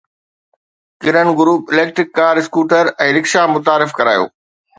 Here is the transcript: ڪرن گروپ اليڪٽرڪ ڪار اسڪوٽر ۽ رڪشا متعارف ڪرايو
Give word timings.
ڪرن 1.03 1.27
گروپ 1.39 1.61
اليڪٽرڪ 1.73 2.09
ڪار 2.17 2.35
اسڪوٽر 2.41 2.83
۽ 3.09 3.09
رڪشا 3.19 3.41
متعارف 3.53 3.91
ڪرايو 4.01 4.25